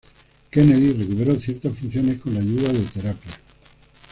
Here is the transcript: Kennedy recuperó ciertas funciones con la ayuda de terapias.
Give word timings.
Kennedy 0.49 0.93
recuperó 0.93 1.35
ciertas 1.35 1.77
funciones 1.77 2.19
con 2.19 2.33
la 2.33 2.39
ayuda 2.39 2.73
de 2.73 2.79
terapias. 2.91 3.39